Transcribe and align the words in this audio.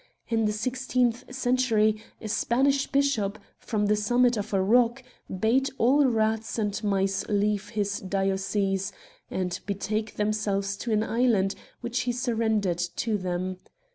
In 0.29 0.45
the 0.45 0.51
sixteenth 0.51 1.31
century, 1.31 2.01
a 2.19 2.27
Spanish 2.27 2.87
bishop, 2.87 3.37
from 3.59 3.85
the 3.85 3.95
summit 3.95 4.35
of 4.35 4.51
a 4.51 4.59
rock, 4.59 5.03
bade 5.29 5.69
all 5.77 6.07
rats 6.07 6.57
and 6.57 6.83
mice 6.83 7.23
leave 7.29 7.69
his 7.69 7.99
diocese, 7.99 8.91
and 9.29 9.59
betake 9.67 10.15
themselves 10.15 10.75
to 10.77 10.91
an 10.91 11.03
island 11.03 11.53
which 11.81 11.99
he 11.99 12.11
surrendered 12.11 12.79
to 12.97 13.15
them. 13.15 13.57